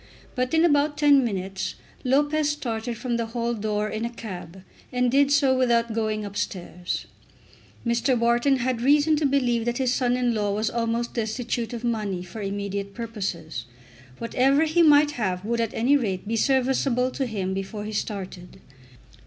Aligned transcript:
But, 0.33 0.51
in 0.55 0.65
about 0.65 0.97
ten 0.97 1.23
minutes, 1.23 1.75
Lopez 2.03 2.49
started 2.49 2.97
from 2.97 3.17
the 3.17 3.27
hall 3.37 3.53
door 3.53 3.87
in 3.87 4.03
a 4.03 4.09
cab, 4.09 4.63
and 4.91 5.11
did 5.11 5.31
so 5.31 5.55
without 5.55 5.93
going 5.93 6.25
upstairs. 6.25 7.05
Mr. 7.85 8.17
Wharton 8.17 8.55
had 8.57 8.81
reason 8.81 9.15
to 9.17 9.27
believe 9.27 9.63
that 9.65 9.77
his 9.77 9.93
son 9.93 10.17
in 10.17 10.33
law 10.33 10.55
was 10.55 10.71
almost 10.71 11.13
destitute 11.13 11.71
of 11.71 11.83
money 11.83 12.23
for 12.23 12.41
immediate 12.41 12.95
purposes. 12.95 13.65
Whatever 14.17 14.63
he 14.63 14.81
might 14.81 15.11
have 15.11 15.45
would 15.45 15.61
at 15.61 15.71
any 15.75 15.95
rate 15.95 16.27
be 16.27 16.35
serviceable 16.35 17.11
to 17.11 17.27
him 17.27 17.53
before 17.53 17.83
he 17.85 17.93
started. 17.93 18.59